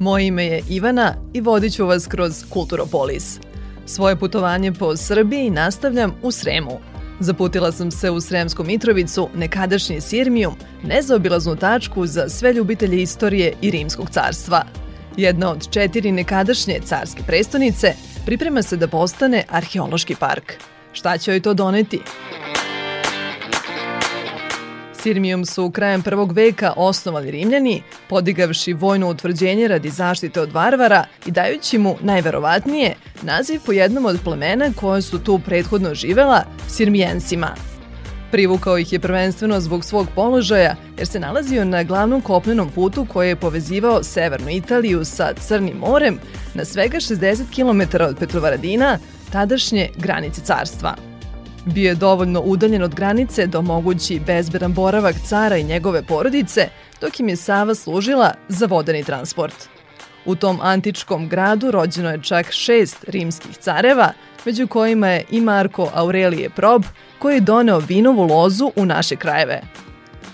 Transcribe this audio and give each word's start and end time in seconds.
Moje 0.00 0.26
ime 0.26 0.44
je 0.44 0.62
Ivana 0.68 1.14
i 1.32 1.40
vodit 1.40 1.74
ću 1.74 1.86
vas 1.86 2.06
kroz 2.06 2.44
Kulturopolis. 2.50 3.40
Svoje 3.86 4.16
putovanje 4.16 4.72
po 4.72 4.96
Srbiji 4.96 5.50
nastavljam 5.50 6.14
u 6.22 6.32
Sremu. 6.32 6.80
Zaputila 7.20 7.72
sam 7.72 7.90
se 7.90 8.10
u 8.10 8.20
Sremsku 8.20 8.64
Mitrovicu, 8.64 9.28
nekadašnji 9.34 10.00
Sirmijum, 10.00 10.54
nezaobilaznu 10.82 11.56
tačku 11.56 12.06
za 12.06 12.28
sve 12.28 12.52
ljubitelje 12.52 13.02
istorije 13.02 13.54
i 13.62 13.70
rimskog 13.70 14.10
carstva. 14.10 14.64
Jedna 15.16 15.50
od 15.50 15.70
četiri 15.70 16.12
nekadašnje 16.12 16.80
carske 16.84 17.22
prestonice 17.26 17.94
priprema 18.26 18.62
se 18.62 18.76
da 18.76 18.88
postane 18.88 19.44
arheološki 19.48 20.14
park. 20.14 20.52
Šta 20.92 21.18
će 21.18 21.30
joj 21.30 21.42
to 21.42 21.54
doneti? 21.54 22.00
Sirmijum 25.02 25.44
su 25.44 25.70
krajem 25.70 26.02
prvog 26.02 26.32
veka 26.32 26.72
osnovali 26.76 27.30
Rimljani, 27.30 27.82
podigavši 28.08 28.72
vojno 28.72 29.08
utvrđenje 29.08 29.68
radi 29.68 29.90
zaštite 29.90 30.40
od 30.40 30.52
varvara 30.52 31.04
i 31.26 31.30
dajući 31.30 31.78
mu, 31.78 31.96
najverovatnije, 32.00 32.94
naziv 33.22 33.60
po 33.66 33.72
jednom 33.72 34.06
od 34.06 34.18
plemena 34.24 34.72
koje 34.76 35.02
su 35.02 35.18
tu 35.18 35.40
prethodno 35.46 35.94
živela, 35.94 36.44
Sirmijensima. 36.68 37.54
Privukao 38.30 38.78
ih 38.78 38.92
je 38.92 39.00
prvenstveno 39.00 39.60
zbog 39.60 39.84
svog 39.84 40.06
položaja, 40.14 40.76
jer 40.98 41.06
se 41.06 41.20
nalazio 41.20 41.64
na 41.64 41.82
glavnom 41.82 42.20
kopnenom 42.20 42.70
putu 42.70 43.06
koji 43.12 43.28
je 43.28 43.36
povezivao 43.36 44.02
severnu 44.02 44.50
Italiju 44.50 45.04
sa 45.04 45.32
Crnim 45.34 45.76
morem 45.76 46.18
na 46.54 46.64
svega 46.64 46.96
60 46.96 47.44
km 47.54 48.02
od 48.02 48.16
Petrovaradina, 48.18 48.98
tadašnje 49.32 49.88
granice 49.96 50.40
carstva. 50.40 51.09
Bio 51.64 51.88
je 51.88 51.94
dovoljno 51.94 52.40
udaljen 52.40 52.82
od 52.82 52.94
granice 52.94 53.46
da 53.46 53.58
omogući 53.58 54.20
bezberan 54.26 54.72
boravak 54.72 55.16
cara 55.26 55.56
i 55.56 55.64
njegove 55.64 56.02
porodice, 56.02 56.68
dok 57.00 57.20
im 57.20 57.28
je 57.28 57.36
Sava 57.36 57.74
služila 57.74 58.34
za 58.48 58.66
vodeni 58.66 59.04
transport. 59.04 59.54
U 60.24 60.34
tom 60.34 60.58
antičkom 60.62 61.28
gradu 61.28 61.70
rođeno 61.70 62.10
je 62.10 62.22
čak 62.22 62.52
šest 62.52 63.04
rimskih 63.08 63.56
careva, 63.56 64.12
među 64.46 64.66
kojima 64.66 65.08
je 65.08 65.24
i 65.30 65.40
Marko 65.40 65.90
Aurelije 65.94 66.50
Prob, 66.50 66.82
koji 67.18 67.34
je 67.34 67.40
doneo 67.40 67.78
vinovu 67.78 68.22
lozu 68.26 68.72
u 68.76 68.86
naše 68.86 69.16
krajeve. 69.16 69.60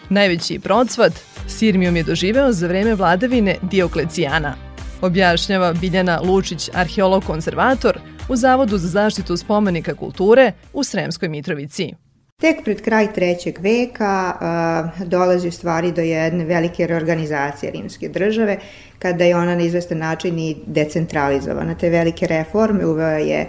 Najveći 0.09 0.59
procvat 0.59 1.13
Sirmijom 1.49 1.97
je 1.97 2.03
doživeo 2.03 2.53
za 2.53 2.67
vreme 2.67 2.95
vladavine 2.95 3.57
Dioklecijana. 3.63 4.55
Objašnjava 5.03 5.73
Biljana 5.73 6.21
Lučić, 6.21 6.71
arheolog-konzervator, 6.75 7.99
u 8.29 8.37
Zavodu 8.37 8.79
za 8.79 8.89
zaštitu 8.89 9.37
spomenika 9.37 9.95
kulture 9.95 10.53
u 10.73 10.85
Sremskoj 10.85 11.29
Mitrovici. 11.29 11.95
Tek 12.41 12.65
pred 12.65 12.83
kraj 12.83 13.13
trećeg 13.13 13.59
veka 13.61 14.35
uh, 14.35 15.07
dolazi 15.09 15.51
stvari 15.51 15.93
do 15.93 16.01
jedne 16.01 16.45
velike 16.45 16.87
reorganizacije 16.87 17.73
rimske 17.73 18.09
države, 18.09 18.59
kada 18.99 19.25
je 19.25 19.37
ona 19.37 19.55
na 19.55 19.63
izvestan 19.63 19.99
način 19.99 20.39
i 20.39 20.57
decentralizovana. 20.67 21.75
Te 21.75 21.91
velike 21.91 22.27
reforme 22.27 22.87
uveo 22.87 23.19
je 23.19 23.49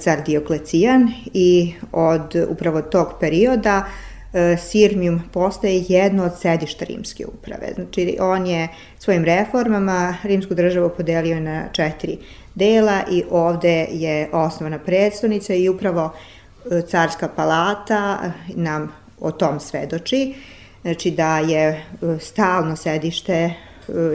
car 0.00 0.22
Dioklecijan 0.26 1.12
i 1.32 1.74
od 1.92 2.36
upravo 2.48 2.82
tog 2.82 3.08
perioda 3.20 3.84
Sirmium 4.58 5.22
postaje 5.32 5.84
jedno 5.88 6.24
od 6.24 6.32
sedišta 6.40 6.84
rimske 6.84 7.26
uprave. 7.26 7.72
Znači, 7.74 8.16
on 8.20 8.46
je 8.46 8.68
svojim 8.98 9.24
reformama 9.24 10.16
rimsku 10.22 10.54
državu 10.54 10.90
podelio 10.96 11.40
na 11.40 11.68
četiri 11.72 12.18
dela 12.54 13.02
i 13.10 13.24
ovde 13.30 13.86
je 13.90 14.28
osnovana 14.32 14.78
predstavnica 14.78 15.54
i 15.54 15.68
upravo 15.68 16.12
e, 16.70 16.82
carska 16.82 17.28
palata 17.28 18.32
nam 18.54 18.92
o 19.20 19.30
tom 19.30 19.60
svedoči, 19.60 20.34
znači 20.82 21.10
da 21.10 21.38
je 21.38 21.68
e, 21.68 21.82
stalno 22.20 22.76
sedište 22.76 23.32
e, 23.34 23.54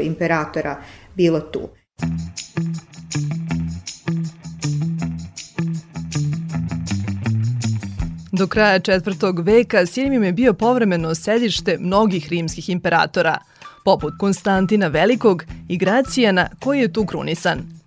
imperatora 0.01 0.81
bilo 1.15 1.39
tu. 1.39 1.69
Do 8.31 8.47
kraja 8.47 8.79
četvrtog 8.79 9.39
veka 9.39 9.85
Sirmijum 9.85 10.23
je 10.23 10.33
bio 10.33 10.53
povremeno 10.53 11.15
sedište 11.15 11.77
mnogih 11.79 12.29
rimskih 12.29 12.69
imperatora, 12.69 13.37
poput 13.85 14.13
Konstantina 14.19 14.87
Velikog 14.87 15.43
i 15.67 15.77
Gracijana 15.77 16.49
koji 16.59 16.79
je 16.79 16.93
tu 16.93 17.05
krunisan– 17.05 17.59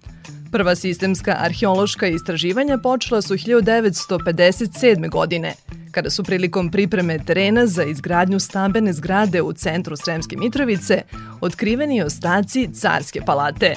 Prva 0.52 0.74
sistemska 0.74 1.36
arheološka 1.38 2.06
istraživanja 2.06 2.78
počela 2.78 3.22
su 3.22 3.34
1957. 3.34 5.10
godine, 5.10 5.54
kada 5.90 6.10
su 6.10 6.24
prilikom 6.24 6.70
pripreme 6.70 7.18
terena 7.18 7.66
za 7.66 7.84
izgradnju 7.84 8.40
stambene 8.40 8.92
zgrade 8.92 9.42
u 9.42 9.52
centru 9.52 9.96
Sremske 9.96 10.36
Mitrovice 10.36 11.02
otkriveni 11.40 12.02
ostaci 12.02 12.68
Carske 12.74 13.20
palate. 13.26 13.74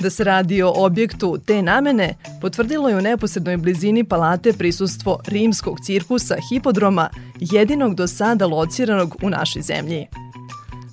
Da 0.00 0.10
se 0.10 0.24
radi 0.24 0.62
o 0.62 0.72
objektu 0.76 1.38
te 1.46 1.62
namene, 1.62 2.14
potvrdilo 2.40 2.88
je 2.88 2.96
u 2.96 3.00
neposrednoj 3.00 3.56
blizini 3.56 4.04
palate 4.04 4.52
prisustvo 4.52 5.20
rimskog 5.26 5.78
cirkusa 5.86 6.36
hipodroma, 6.50 7.10
jedinog 7.40 7.94
do 7.94 8.06
sada 8.06 8.46
lociranog 8.46 9.16
u 9.22 9.30
našoj 9.30 9.62
zemlji. 9.62 10.06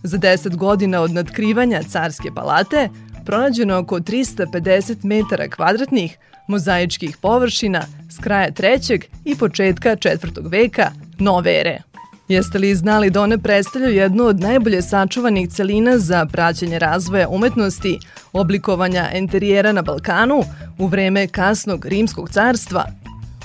Za 0.04 0.18
10 0.18 0.56
godina 0.56 1.02
od 1.02 1.12
nadkrivanja 1.12 1.84
Carske 1.84 2.30
palate, 2.36 2.90
pronađeno 3.26 3.78
oko 3.78 4.00
350 4.00 5.06
metara 5.06 5.48
kvadratnih 5.48 6.18
mozaičkih 6.48 7.18
površina 7.18 7.82
s 8.10 8.18
kraja 8.18 8.52
trećeg 8.52 9.04
i 9.26 9.36
početka 9.36 9.96
četvrtog 9.96 10.48
veka 10.48 10.92
nove 11.20 11.60
ere. 11.60 11.82
Jeste 12.28 12.60
li 12.60 12.76
znali 12.76 13.10
da 13.10 13.22
one 13.22 13.38
predstavljaju 13.38 13.96
jednu 13.96 14.24
od 14.24 14.40
najbolje 14.40 14.82
sačuvanih 14.82 15.50
celina 15.50 15.98
za 15.98 16.26
praćenje 16.26 16.80
razvoja 16.80 17.30
umetnosti, 17.30 18.00
oblikovanja 18.34 19.10
enterijera 19.14 19.72
na 19.72 19.82
Balkanu 19.82 20.44
u 20.80 20.88
vreme 20.88 21.28
kasnog 21.28 21.86
rimskog 21.86 22.30
carstva? 22.30 22.86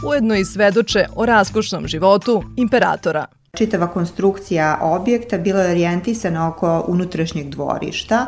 Ujedno 0.06 0.34
i 0.34 0.44
svedoče 0.44 1.06
o 1.16 1.26
raskošnom 1.26 1.86
životu 1.86 2.42
imperatora. 2.56 3.26
Čitava 3.56 3.86
konstrukcija 3.86 4.78
objekta 4.82 5.38
bila 5.38 5.60
je 5.60 5.70
orijentisana 5.70 6.48
oko 6.48 6.84
unutrašnjeg 6.88 7.48
dvorišta 7.48 8.26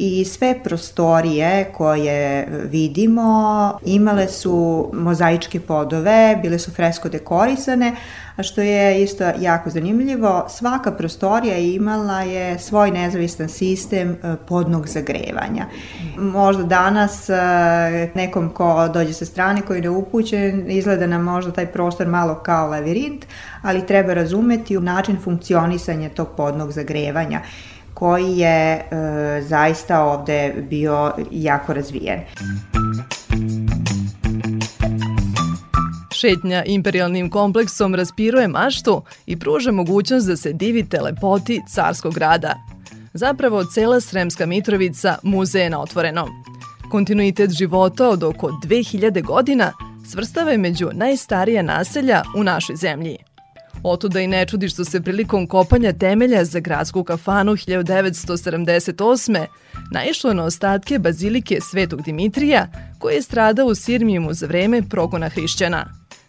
i 0.00 0.24
sve 0.24 0.54
prostorije 0.64 1.70
koje 1.76 2.48
vidimo 2.70 3.78
imale 3.84 4.28
su 4.28 4.90
mozaičke 4.92 5.60
podove, 5.60 6.38
bile 6.42 6.58
su 6.58 6.70
fresko 6.70 7.08
dekorisane, 7.08 7.96
a 8.36 8.42
što 8.42 8.60
je 8.60 9.02
isto 9.02 9.24
jako 9.38 9.70
zanimljivo, 9.70 10.46
svaka 10.48 10.92
prostorija 10.92 11.58
imala 11.58 12.20
je 12.20 12.58
svoj 12.58 12.90
nezavistan 12.90 13.48
sistem 13.48 14.10
e, 14.10 14.36
podnog 14.48 14.86
zagrevanja. 14.88 15.66
Možda 16.16 16.62
danas 16.62 17.28
e, 17.28 17.34
nekom 18.14 18.48
ko 18.50 18.88
dođe 18.88 19.12
sa 19.12 19.24
strane 19.24 19.62
koji 19.62 19.82
je 19.82 19.90
upućen, 19.90 20.70
izgleda 20.70 21.06
nam 21.06 21.22
možda 21.22 21.52
taj 21.52 21.66
prostor 21.66 22.06
malo 22.06 22.34
kao 22.34 22.68
lavirint, 22.68 23.26
ali 23.62 23.86
treba 23.86 24.14
razumeti 24.14 24.80
način 24.80 25.16
funkcionisanja 25.24 26.08
tog 26.08 26.28
podnog 26.36 26.72
zagrevanja 26.72 27.40
koji 27.98 28.38
je 28.38 28.74
e, 28.74 28.82
zaista 29.42 30.04
ovde 30.04 30.54
bio 30.70 31.12
jako 31.30 31.72
razvijen. 31.74 32.20
Šetnja 36.14 36.64
imperialnim 36.66 37.30
kompleksom 37.30 37.94
raspiruje 37.94 38.48
maštu 38.48 39.02
i 39.26 39.38
pruža 39.38 39.72
mogućnost 39.72 40.26
da 40.26 40.36
se 40.36 40.52
divite 40.52 41.00
lepoti 41.00 41.60
carskog 41.68 42.14
grada. 42.14 42.54
Zapravo, 43.12 43.64
cela 43.64 44.00
Sremska 44.00 44.46
Mitrovica 44.46 45.18
muzeje 45.22 45.70
na 45.70 45.80
otvorenom. 45.80 46.28
Kontinuitet 46.90 47.50
života 47.50 48.08
od 48.08 48.22
oko 48.22 48.50
2000 48.64 49.24
godina 49.24 49.72
svrstava 50.10 50.50
je 50.50 50.58
među 50.58 50.90
najstarija 50.92 51.62
naselja 51.62 52.22
u 52.36 52.44
našoj 52.44 52.76
zemlji. 52.76 53.27
Otuda 53.82 54.20
i 54.20 54.26
ne 54.26 54.46
čudi 54.46 54.68
što 54.68 54.84
se 54.84 55.00
prilikom 55.00 55.46
kopanja 55.46 55.92
temelja 55.92 56.44
za 56.44 56.60
gradsku 56.60 57.04
kafanu 57.04 57.52
1978. 57.52 59.46
naišlo 59.90 60.34
na 60.34 60.44
ostatke 60.44 60.98
bazilike 60.98 61.58
Svetog 61.60 62.02
Dimitrija, 62.02 62.68
koji 62.98 63.14
je 63.14 63.22
stradao 63.22 63.66
u 63.66 63.74
Sirmijumu 63.74 64.34
za 64.34 64.46
vreme 64.46 64.82
progona 64.82 65.28
hrišćana. 65.28 65.86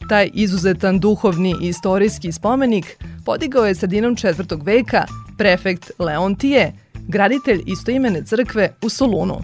Taj 0.10 0.30
izuzetan 0.34 1.00
duhovni 1.00 1.56
i 1.62 1.68
istorijski 1.68 2.32
spomenik 2.32 2.98
podigao 3.26 3.66
je 3.66 3.76
sredinom 3.76 4.16
četvrtog 4.16 4.64
veka 4.64 5.06
prefekt 5.38 5.92
Leontije, 6.00 6.74
graditelj 7.08 7.64
istoimene 7.66 8.26
crkve 8.26 8.74
u 8.82 8.90
Solunu. 8.90 9.42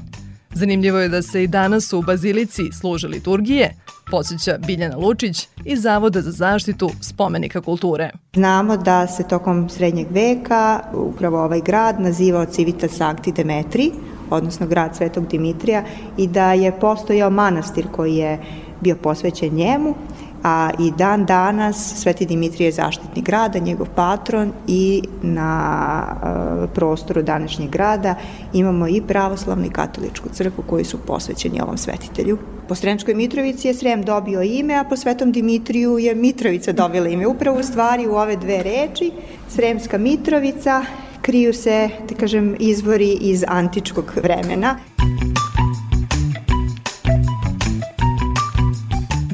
Zanimljivo 0.57 0.99
je 0.99 1.09
da 1.09 1.21
se 1.21 1.43
i 1.43 1.47
danas 1.47 1.93
u 1.93 2.01
Bazilici 2.01 2.61
služe 2.71 3.07
liturgije, 3.07 3.75
podsjeća 4.11 4.57
Biljana 4.67 4.97
Lučić 4.97 5.47
iz 5.65 5.81
Zavoda 5.81 6.21
za 6.21 6.31
zaštitu 6.31 6.89
spomenika 7.01 7.61
kulture. 7.61 8.11
Znamo 8.33 8.77
da 8.77 9.07
se 9.07 9.27
tokom 9.27 9.69
srednjeg 9.69 10.07
veka 10.11 10.79
upravo 10.93 11.43
ovaj 11.43 11.61
grad 11.61 11.99
nazivao 11.99 12.45
Civitas 12.45 12.91
Sancti 12.91 13.31
Demetri, 13.31 13.91
odnosno 14.29 14.67
grad 14.67 14.95
Svetog 14.95 15.27
Dimitrija 15.27 15.83
i 16.17 16.27
da 16.27 16.53
je 16.53 16.79
postojao 16.79 17.29
manastir 17.29 17.87
koji 17.91 18.15
je 18.15 18.39
bio 18.81 18.95
posvećen 18.95 19.53
njemu 19.53 19.95
a 20.45 20.69
i 20.79 20.91
dan 20.91 21.25
danas 21.25 21.93
Sveti 21.95 22.25
Dimitrije 22.25 22.67
je 22.67 22.71
zaštitni 22.71 23.21
grada, 23.21 23.59
njegov 23.59 23.87
patron 23.95 24.51
i 24.67 25.01
na 25.21 26.03
e, 26.63 26.67
prostoru 26.73 27.21
današnjeg 27.21 27.69
grada 27.69 28.15
imamo 28.53 28.87
i 28.87 29.01
pravoslavnu 29.07 29.65
i 29.65 29.69
katoličku 29.69 30.29
crkvu 30.29 30.63
koji 30.67 30.85
su 30.85 30.97
posvećeni 30.97 31.61
ovom 31.61 31.77
svetitelju. 31.77 32.37
Po 32.67 32.75
Sremskoj 32.75 33.13
Mitrovici 33.13 33.67
je 33.67 33.73
Srem 33.73 34.03
dobio 34.03 34.41
ime, 34.41 34.75
a 34.75 34.83
po 34.83 34.97
Svetom 34.97 35.31
Dimitriju 35.31 35.97
je 35.99 36.15
Mitrovica 36.15 36.71
dobila 36.71 37.07
ime. 37.07 37.27
Upravo 37.27 37.59
u 37.59 37.63
stvari 37.63 38.07
u 38.07 38.15
ove 38.15 38.35
dve 38.35 38.63
reči, 38.63 39.11
Sremska 39.49 39.97
Mitrovica, 39.97 40.85
kriju 41.21 41.53
se, 41.53 41.89
da 42.09 42.15
kažem, 42.15 42.55
izvori 42.59 43.17
iz 43.21 43.43
antičkog 43.47 44.13
vremena. 44.23 44.77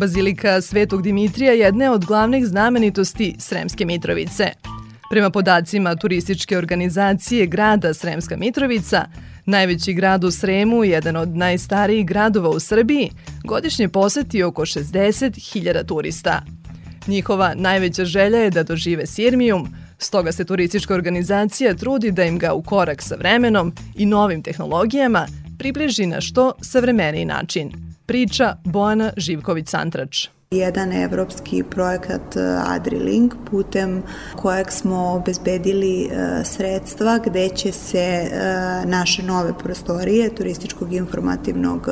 Bazilika 0.02 0.62
Svetog 0.62 1.02
Dimitrija 1.02 1.54
jedne 1.54 1.90
od 1.90 2.06
glavnih 2.06 2.46
znamenitosti 2.46 3.36
Sremske 3.40 3.86
Mitrovice. 3.86 4.50
Prema 5.10 5.30
podacima 5.30 5.96
turističke 5.96 6.58
organizacije 6.58 7.46
grada 7.46 7.94
Sremska 7.94 8.38
Mitrovica, 8.38 9.06
najveći 9.46 9.94
grad 9.94 10.24
u 10.24 10.32
Sremu, 10.32 10.84
jedan 10.84 11.16
od 11.16 11.30
najstarijih 11.30 12.06
gradova 12.06 12.50
u 12.50 12.60
Srbiji, 12.60 13.12
godišnje 13.44 13.90
poseti 13.90 14.44
oko 14.44 14.62
60.000 14.62 15.86
turista. 15.86 16.42
Njihova 17.08 17.54
najveća 17.56 18.06
želja 18.06 18.40
je 18.40 18.50
da 18.50 18.64
dožive 18.64 19.06
Sirmijum, 19.06 19.76
stoga 19.98 20.32
se 20.32 20.46
turistička 20.46 20.94
organizacija 20.94 21.74
trudi 21.74 22.12
da 22.12 22.24
im 22.24 22.40
ga 22.40 22.54
u 22.54 22.62
korak 22.62 23.02
sa 23.02 23.16
vremenom 23.16 23.74
i 23.96 24.06
novim 24.06 24.44
tehnologijama 24.44 25.28
približi 25.58 26.06
na 26.06 26.22
što 26.22 26.54
savremeniji 26.62 27.26
način– 27.26 27.72
priča 28.12 28.56
Bojana 28.64 29.12
Živković-Santrač. 29.18 30.28
Jedan 30.52 30.94
evropski 30.94 31.64
projekat 31.64 32.36
e, 32.36 32.40
AdriLink 32.68 33.34
putem 33.52 34.04
kojeg 34.36 34.72
smo 34.72 35.14
obezbedili 35.14 36.04
e, 36.04 36.10
sredstva 36.46 37.20
gde 37.26 37.50
će 37.50 37.72
se 37.72 38.00
e, 38.00 38.30
naše 38.86 39.24
nove 39.24 39.54
prostorije 39.58 40.36
turističkog 40.36 40.94
informativnog 40.94 41.90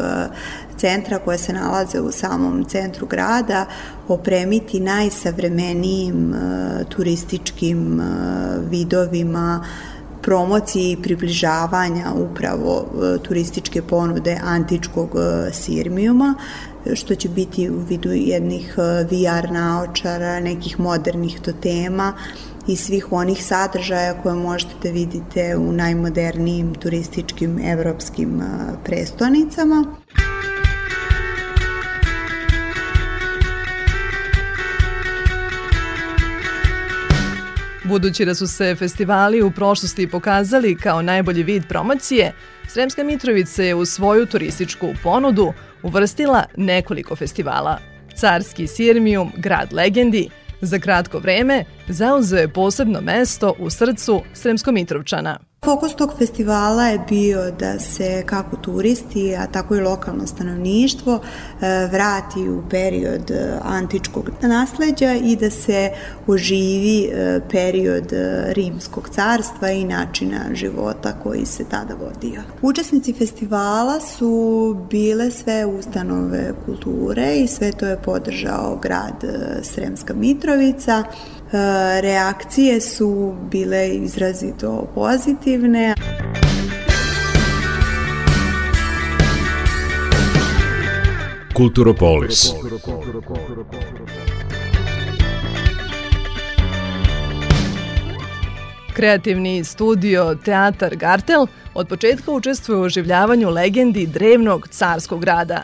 centra 0.77 1.19
koje 1.19 1.37
se 1.37 1.53
nalaze 1.53 1.99
u 1.99 2.11
samom 2.11 2.65
centru 2.65 3.07
grada 3.07 3.65
opremiti 4.07 4.79
najsavremenijim 4.79 6.35
turističkim 6.89 8.01
vidovima 8.69 9.65
promociji 10.29 10.91
i 10.91 11.01
približavanja 11.01 12.13
upravo 12.15 12.85
e, 12.85 13.17
turističke 13.23 13.81
ponude 13.81 14.37
antičkog 14.43 15.09
e, 15.15 15.53
sirmijuma, 15.53 16.35
što 16.93 17.15
će 17.15 17.29
biti 17.29 17.69
u 17.69 17.79
vidu 17.89 18.11
jednih 18.11 18.75
e, 18.77 19.03
VR 19.03 19.51
naočara, 19.51 20.39
nekih 20.39 20.79
modernih 20.79 21.39
totema 21.41 22.13
i 22.67 22.75
svih 22.75 23.11
onih 23.11 23.45
sadržaja 23.45 24.21
koje 24.23 24.35
možete 24.35 24.73
da 24.83 24.89
vidite 24.89 25.57
u 25.57 25.71
najmodernijim 25.71 26.75
turističkim 26.75 27.59
evropskim 27.59 28.41
prestonicama. 28.85 29.85
Budući 37.89 38.25
da 38.25 38.35
su 38.35 38.47
se 38.47 38.75
festivali 38.75 39.41
u 39.41 39.51
prošlosti 39.51 40.07
pokazali 40.07 40.75
kao 40.75 41.01
najbolji 41.01 41.43
vid 41.43 41.63
promocije, 41.67 42.33
Sremska 42.67 43.03
Mitrovica 43.03 43.63
je 43.63 43.75
u 43.75 43.85
svoju 43.85 44.25
turističku 44.25 44.87
ponudu 45.03 45.53
uvrstila 45.83 46.43
nekoliko 46.57 47.15
festivala. 47.15 47.79
Carski 48.15 48.67
Sirmijum, 48.67 49.31
grad 49.37 49.73
legendi, 49.73 50.29
za 50.61 50.79
kratko 50.79 51.19
vreme 51.19 51.63
zauzeo 51.87 52.39
je 52.39 52.53
posebno 52.53 53.01
mesto 53.01 53.55
u 53.59 53.69
srcu 53.69 54.21
Sremsko-Mitrovčana. 54.33 55.48
Fokus 55.65 55.95
tog 55.95 56.13
festivala 56.17 56.87
je 56.87 56.99
bio 57.09 57.51
da 57.51 57.79
se 57.79 58.23
kako 58.25 58.55
turisti, 58.55 59.35
a 59.35 59.47
tako 59.47 59.75
i 59.75 59.79
lokalno 59.79 60.27
stanovništvo 60.27 61.19
e, 61.61 61.87
vrati 61.91 62.49
u 62.49 62.63
period 62.69 63.31
e, 63.31 63.59
antičkog 63.63 64.29
nasleđa 64.41 65.13
i 65.13 65.35
da 65.35 65.49
se 65.49 65.91
oživi 66.27 67.03
e, 67.03 67.39
period 67.51 68.13
rimskog 68.47 69.09
carstva 69.09 69.71
i 69.71 69.83
načina 69.83 70.39
života 70.53 71.13
koji 71.23 71.45
se 71.45 71.63
tada 71.63 71.93
vodio. 71.93 72.41
Učesnici 72.61 73.13
festivala 73.13 73.99
su 73.99 74.75
bile 74.89 75.31
sve 75.31 75.65
ustanove 75.65 76.53
kulture 76.65 77.35
i 77.35 77.47
sve 77.47 77.71
to 77.71 77.85
je 77.85 78.01
podržao 78.01 78.79
grad 78.81 79.23
Sremska 79.63 80.13
Mitrovica. 80.13 81.03
Reakcije 82.01 82.81
su 82.81 83.35
bile 83.51 83.89
izrazito 83.89 84.91
pozitivne. 84.95 85.95
Kulturopolis. 91.55 92.51
Kreativni 98.93 99.63
studio 99.63 100.35
Teatar 100.45 100.95
Gartel 100.95 101.47
od 101.73 101.87
početka 101.87 102.31
učestvuje 102.31 102.79
u 102.79 102.83
oživljavanju 102.83 103.49
legendi 103.49 104.07
drevnog 104.07 104.67
carskog 104.67 105.21
grada. 105.21 105.61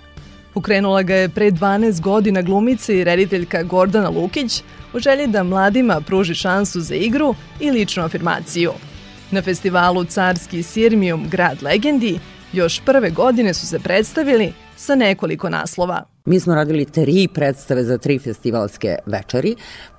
Pokrenula 0.53 1.01
ga 1.01 1.15
je 1.15 1.29
pre 1.29 1.51
12 1.51 2.01
godina 2.01 2.41
glumica 2.41 2.93
i 2.93 3.03
rediteljka 3.03 3.63
Gordana 3.63 4.09
Lukić, 4.09 4.63
u 4.95 4.99
želji 4.99 5.27
da 5.27 5.43
mladima 5.43 6.01
pruži 6.01 6.35
šansu 6.35 6.81
za 6.81 6.95
igru 6.95 7.35
i 7.59 7.71
ličnu 7.71 8.03
afirmaciju. 8.03 8.71
Na 9.31 9.41
festivalu 9.41 10.03
Carski 10.03 10.63
Sirmijum 10.63 11.29
Grad 11.29 11.63
Legendi 11.63 12.19
još 12.53 12.81
prve 12.85 13.09
godine 13.09 13.53
su 13.53 13.67
se 13.67 13.79
predstavili 13.79 14.53
sa 14.75 14.95
nekoliko 14.95 15.49
naslova. 15.49 16.03
Mi 16.25 16.39
smo 16.39 16.55
radili 16.55 16.85
tri 16.85 17.27
predstave 17.33 17.83
za 17.83 17.97
tri 17.97 18.19
festivalske 18.19 18.95
večeri. 19.05 19.55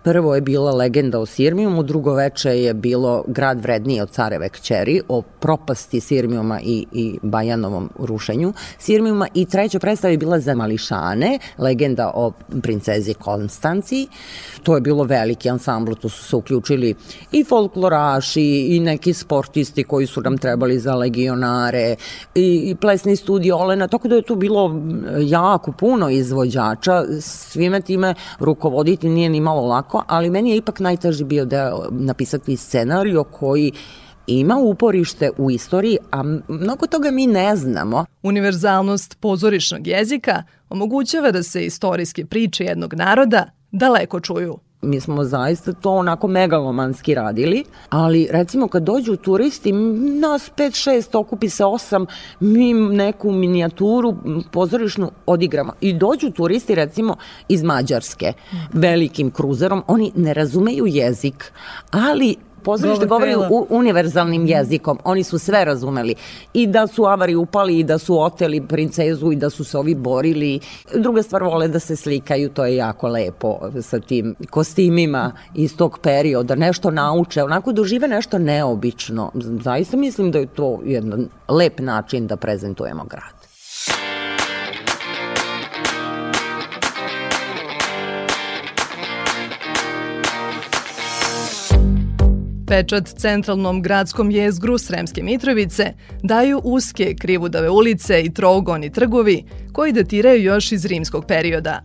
Prvo 0.07 0.35
je 0.35 0.41
bila 0.41 0.73
Legenda 0.73 1.19
o 1.19 1.27
Sirmijumu, 1.27 1.83
drugo 1.83 2.15
veče 2.15 2.51
je 2.51 2.75
bilo 2.75 3.25
Grad 3.27 3.61
vredniji 3.61 4.01
od 4.01 4.11
careve 4.11 4.49
kćeri, 4.49 5.01
o 5.09 5.23
propasti 5.23 6.01
Sirmijuma 6.01 6.61
i, 6.61 6.87
i 6.93 7.19
Bajanovom 7.23 7.91
rušenju 7.99 8.53
Sirmijuma 8.79 9.29
i 9.35 9.45
treća 9.45 9.79
predstava 9.79 10.13
je 10.13 10.19
bila 10.19 10.41
za 10.41 10.55
mališane, 10.55 11.39
Legenda 11.59 12.13
o 12.15 12.33
princezi 12.63 13.15
Konstanciji. 13.15 14.09
To 14.63 14.75
je 14.75 14.81
bilo 14.81 15.05
veliki 15.05 15.51
ansambl, 15.51 15.93
tu 15.93 16.09
su 16.09 16.25
se 16.25 16.37
uključili 16.37 16.95
i 17.33 17.45
folkloraši 17.45 18.67
i 18.71 18.81
neki 18.81 19.13
sportisti 19.13 19.85
koji 19.85 20.07
su 20.07 20.21
nam 20.21 20.39
trebali 20.39 20.79
za 20.79 20.95
legionare 20.95 21.97
i, 22.35 22.71
i 22.71 22.75
plesni 22.75 23.17
studio 23.17 23.57
Olena, 23.57 23.89
tako 23.89 24.09
da 24.09 24.15
je 24.15 24.23
tu 24.23 24.37
bilo 24.37 24.83
jako 25.21 25.73
puno 25.73 26.11
izvođača, 26.11 27.05
svime 27.21 27.81
time 27.81 28.15
rukovoditi 28.39 29.09
nije 29.09 29.29
ni 29.29 29.41
malo 29.41 29.67
lako, 29.67 29.96
ali 30.07 30.31
meni 30.31 30.51
je 30.51 30.57
ipak 30.57 30.81
najteži 30.81 31.25
bio 31.25 31.45
da 31.45 31.79
napisati 31.91 32.57
scenario 32.57 33.25
koji 33.25 33.73
ima 34.27 34.57
uporište 34.57 35.31
u 35.39 35.51
istoriji, 35.51 35.99
a 36.11 36.23
mnogo 36.49 36.87
toga 36.87 37.11
mi 37.11 37.27
ne 37.27 37.57
znamo. 37.57 38.05
Univerzalnost 38.23 39.21
pozorišnog 39.21 39.87
jezika 39.87 40.43
omogućava 40.69 41.31
da 41.31 41.43
se 41.43 41.65
istorijske 41.65 42.25
priče 42.25 42.65
jednog 42.65 42.95
naroda 42.95 43.51
daleko 43.73 44.21
čuju. 44.21 44.59
Mi 44.83 45.01
smo 45.01 45.25
zaista 45.25 45.73
to 45.73 45.91
onako 45.91 46.29
megalomanski 46.29 47.15
radili, 47.15 47.65
ali 47.91 48.29
recimo 48.31 48.69
kad 48.69 48.83
dođu 48.83 49.17
turisti, 49.17 49.73
nas 50.21 50.51
5-6, 50.57 51.19
okupi 51.19 51.49
se 51.49 51.65
8, 51.65 52.07
mi 52.41 52.75
neku 52.75 53.33
minijaturu 53.33 54.17
pozorišnu 54.53 55.11
odigramo. 55.27 55.73
I 55.81 55.93
dođu 55.93 56.31
turisti 56.31 56.75
recimo 56.75 57.17
iz 57.49 57.63
Mađarske, 57.63 58.33
velikim 58.73 59.31
kruzerom, 59.31 59.83
oni 59.87 60.13
ne 60.15 60.35
razumeju 60.35 60.87
jezik, 60.87 61.53
ali 61.91 62.37
pozorište 62.67 63.07
govori 63.07 63.37
u, 63.37 63.67
univerzalnim 63.71 64.47
jezikom. 64.47 64.99
Oni 65.05 65.25
su 65.25 65.39
sve 65.39 65.65
razumeli. 65.65 66.15
I 66.55 66.67
da 66.67 66.87
su 66.87 67.05
avari 67.05 67.35
upali 67.35 67.79
i 67.79 67.85
da 67.85 67.99
su 67.99 68.21
oteli 68.21 68.61
princezu 68.61 69.33
i 69.33 69.37
da 69.37 69.51
su 69.51 69.65
se 69.65 69.79
ovi 69.79 69.95
borili. 69.95 70.61
Druga 70.95 71.23
stvar, 71.23 71.43
vole 71.43 71.69
da 71.69 71.79
se 71.79 71.97
slikaju, 71.97 72.49
to 72.49 72.65
je 72.65 72.77
jako 72.77 73.09
lepo 73.09 73.59
sa 73.83 74.01
tim 74.01 74.35
kostimima 74.51 75.33
iz 75.55 75.77
tog 75.77 75.99
perioda. 76.03 76.55
Nešto 76.55 76.91
nauče, 76.91 77.45
onako 77.45 77.73
dožive 77.73 78.09
nešto 78.09 78.39
neobično. 78.39 79.31
Zaista 79.63 79.97
mislim 79.97 80.31
da 80.31 80.39
je 80.39 80.47
to 80.47 80.81
jedan 80.85 81.29
lep 81.49 81.81
način 81.81 82.27
da 82.27 82.37
prezentujemo 82.37 83.05
grad. 83.05 83.36
Pečat 92.67 93.09
centralnom 93.19 93.83
gradskom 93.83 94.31
jezgru 94.31 94.79
Sremske 94.79 95.23
Mitrovice 95.23 95.93
daju 96.23 96.61
uske 96.65 97.15
krivudave 97.21 97.71
ulice 97.71 98.23
i 98.23 98.35
trougoni 98.35 98.93
trgovi 98.93 99.45
koji 99.73 99.93
datiraju 99.93 100.43
još 100.43 100.73
iz 100.73 100.85
rimskog 100.85 101.25
perioda. 101.27 101.83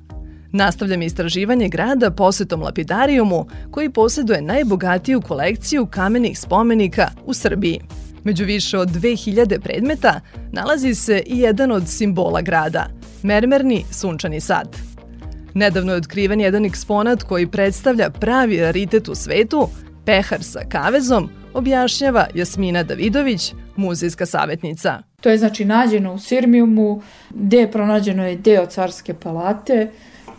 Nastavljam 0.51 1.01
istraživanje 1.01 1.69
grada 1.69 2.11
posetom 2.11 2.61
lapidarijumu 2.61 3.47
koji 3.71 3.89
posjeduje 3.89 4.41
najbogatiju 4.41 5.21
kolekciju 5.21 5.85
kamenih 5.85 6.39
spomenika 6.39 7.09
u 7.25 7.33
Srbiji. 7.33 7.81
Među 8.23 8.45
više 8.45 8.77
od 8.77 8.89
2000 8.89 9.59
predmeta 9.59 10.21
nalazi 10.51 10.95
se 10.95 11.23
i 11.25 11.39
jedan 11.39 11.71
od 11.71 11.87
simbola 11.87 12.41
grada, 12.41 12.87
mermerni 13.23 13.85
sunčani 13.91 14.39
sad. 14.39 14.77
Nedavno 15.53 15.91
je 15.91 15.97
otkriven 15.97 16.41
jedan 16.41 16.65
eksponat 16.65 17.23
koji 17.23 17.47
predstavlja 17.47 18.09
pravi 18.09 18.57
raritet 18.57 19.09
u 19.09 19.15
svetu, 19.15 19.69
pehar 20.05 20.43
sa 20.43 20.59
kavezom, 20.69 21.29
objašnjava 21.53 22.27
Jasmina 22.33 22.83
Davidović, 22.83 23.53
muzejska 23.75 24.25
savjetnica. 24.25 24.99
To 25.21 25.29
je 25.29 25.37
znači 25.37 25.65
nađeno 25.65 26.13
u 26.13 26.19
Sirmijumu, 26.19 27.01
gde 27.29 27.57
je 27.57 27.71
pronađeno 27.71 28.27
je 28.27 28.35
deo 28.35 28.65
carske 28.65 29.13
palate, 29.13 29.91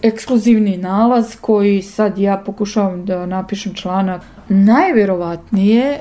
ekskluzivni 0.03 0.77
nalaz 0.77 1.37
koji 1.41 1.83
sad 1.83 2.19
ja 2.19 2.37
pokušavam 2.47 3.05
da 3.05 3.27
napišem 3.27 3.75
članak. 3.75 4.23
Najverovatnije 4.49 5.99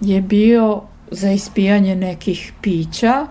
je 0.00 0.20
bio 0.20 0.82
za 1.10 1.30
ispijanje 1.30 1.96
nekih 1.96 2.52
pića 2.60 3.26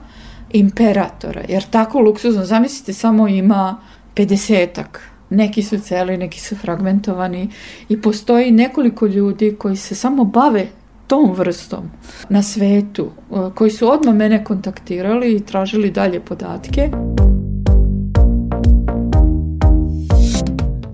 imperatora, 0.51 1.41
jer 1.49 1.63
tako 1.63 1.99
luksuzno, 1.99 2.45
zamislite, 2.45 2.93
samo 2.93 3.27
ima 3.27 3.77
50-ak. 4.15 5.10
Neki 5.31 5.63
su 5.63 5.79
celi, 5.79 6.17
neki 6.17 6.39
su 6.39 6.55
fragmentovani 6.55 7.49
i 7.89 8.01
postoji 8.01 8.51
nekoliko 8.51 9.05
ljudi 9.05 9.55
koji 9.59 9.75
se 9.75 9.95
samo 9.95 10.23
bave 10.23 10.67
tom 11.07 11.33
vrstom 11.33 11.91
na 12.29 12.43
svetu, 12.43 13.11
koji 13.55 13.71
su 13.71 13.91
odmah 13.91 14.15
mene 14.15 14.43
kontaktirali 14.43 15.35
i 15.35 15.45
tražili 15.45 15.91
dalje 15.91 16.19
podatke. 16.19 16.89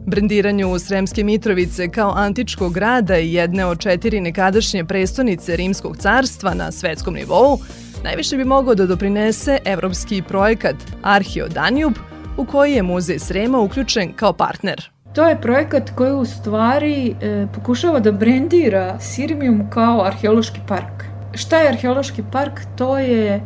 Brendiranju 0.06 0.80
Sremske 0.80 1.24
Mitrovice 1.24 1.90
kao 1.90 2.12
antičkog 2.16 2.74
grada 2.74 3.18
i 3.18 3.34
jedne 3.34 3.66
od 3.66 3.80
četiri 3.80 4.22
nekadašnje 4.22 4.86
prestonice 4.86 5.56
Rimskog 5.56 5.98
carstva 5.98 6.54
na 6.54 6.72
svetskom 6.72 7.14
nivou, 7.14 7.60
najviše 8.04 8.38
bi 8.38 8.46
mogao 8.46 8.76
da 8.76 8.86
doprinese 8.86 9.58
evropski 9.66 10.22
projekat 10.22 10.76
Arheo 11.02 11.48
Danjub, 11.48 11.94
u 12.38 12.46
koji 12.46 12.74
je 12.74 12.84
Muzej 12.84 13.20
Srema 13.20 13.60
uključen 13.60 14.14
kao 14.14 14.34
partner. 14.34 14.90
To 15.14 15.30
je 15.30 15.42
projekat 15.42 15.90
koji 15.96 16.12
u 16.12 16.26
stvari 16.26 17.16
e, 17.22 17.48
pokušava 17.54 18.00
da 18.00 18.12
brendira 18.12 19.00
Sirmium 19.00 19.70
kao 19.70 20.04
arheološki 20.06 20.60
park. 20.68 21.04
Šta 21.34 21.60
je 21.60 21.70
arheološki 21.70 22.24
park? 22.32 22.62
To 22.76 22.98
je 22.98 23.42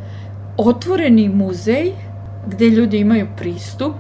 otvoreni 0.58 1.30
muzej 1.30 1.92
gde 2.48 2.66
ljudi 2.66 3.00
imaju 3.00 3.28
pristup 3.38 3.96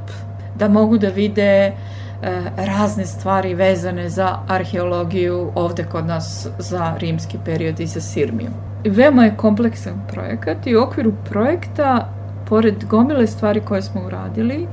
da 0.55 0.67
mogu 0.67 0.98
da 0.98 1.10
vide 1.10 1.74
E, 2.21 2.41
razne 2.57 3.05
stvari 3.05 3.53
vezane 3.53 4.10
za 4.10 4.38
arheologiju 4.48 5.51
ovde 5.55 5.83
kod 5.83 6.05
nas 6.05 6.48
za 6.60 6.93
rimski 6.98 7.38
period 7.45 7.79
i 7.79 7.86
za 7.86 8.01
Sirmiju. 8.01 8.50
Veoma 8.86 9.25
je 9.25 9.38
kompleksan 9.38 9.93
projekat 10.12 10.67
i 10.67 10.75
u 10.75 10.81
okviru 10.81 11.13
projekta, 11.29 12.13
pored 12.51 12.86
gomile 12.86 13.27
stvari 13.27 13.62
koje 13.62 13.81
smo 13.81 14.01
uradili, 14.05 14.67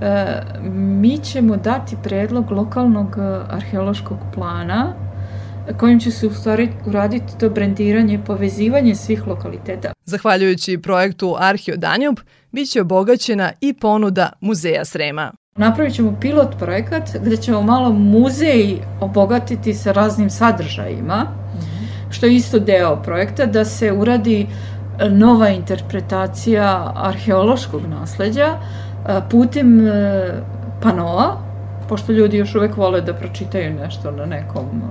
e, 0.00 0.42
mi 0.72 1.18
ćemo 1.18 1.56
dati 1.56 1.96
predlog 2.02 2.50
lokalnog 2.50 3.16
arheološkog 3.50 4.18
plana 4.34 4.94
kojim 5.78 6.00
će 6.00 6.10
se 6.10 6.26
u 6.26 6.34
stvari 6.34 6.68
uraditi 6.86 7.38
to 7.40 7.50
brendiranje, 7.50 8.20
povezivanje 8.26 8.94
svih 8.94 9.26
lokaliteta. 9.26 9.92
Zahvaljujući 10.04 10.78
projektu 10.78 11.36
Arheo 11.38 11.76
Danjub, 11.76 12.16
bit 12.52 12.70
će 12.70 12.80
obogaćena 12.80 13.52
i 13.60 13.72
ponuda 13.72 14.32
Muzeja 14.40 14.84
Srema. 14.84 15.32
Napravit 15.56 15.94
ćemo 15.94 16.16
pilot 16.20 16.58
projekat 16.58 17.10
gde 17.24 17.36
ćemo 17.36 17.62
malo 17.62 17.92
muzej 17.92 18.76
obogatiti 19.00 19.74
sa 19.74 19.92
raznim 19.92 20.30
sadržajima, 20.30 21.26
što 22.10 22.26
je 22.26 22.34
isto 22.34 22.58
deo 22.58 23.02
projekta, 23.02 23.46
da 23.46 23.64
se 23.64 23.92
uradi 23.92 24.40
e, 24.40 24.46
nova 25.10 25.48
interpretacija 25.48 26.92
arheološkog 26.96 27.86
nasleđa 27.86 28.46
e, 28.46 29.20
putem 29.30 29.86
e, 29.86 29.92
panoa, 30.82 31.36
pošto 31.88 32.12
ljudi 32.12 32.36
još 32.36 32.54
uvek 32.54 32.76
vole 32.76 33.00
da 33.00 33.14
pročitaju 33.14 33.74
nešto 33.74 34.10
na 34.10 34.26
nekom 34.26 34.82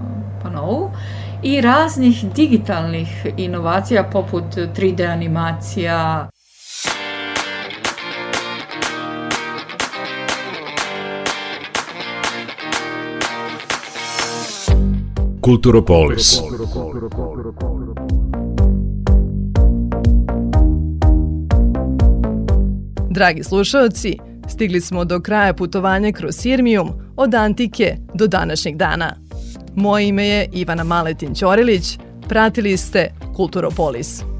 panovu, 0.43 0.91
i 1.43 1.61
raznih 1.61 2.25
digitalnih 2.33 3.27
inovacija 3.37 4.03
poput 4.03 4.43
3D 4.55 5.11
animacija, 5.11 6.27
Kulturopolis. 15.41 16.41
Dragi 23.13 23.43
slušalci, 23.43 24.17
stigli 24.49 24.81
smo 24.81 25.05
do 25.05 25.19
kraja 25.19 25.53
putovanja 25.53 26.11
kroz 26.11 26.35
Sirmijum 26.35 26.89
od 27.15 27.35
antike 27.35 27.95
do 28.13 28.27
današnjeg 28.27 28.75
dana. 28.75 29.15
Moje 29.75 30.07
ime 30.07 30.27
je 30.27 30.49
Ivana 30.53 30.83
Maletin 30.83 31.35
Ćorilić, 31.35 31.97
pratili 32.29 32.77
ste 32.77 33.11
Kulturopolis. 33.35 34.30